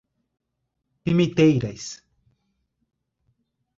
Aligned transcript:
Pimenteiras 1.03 1.87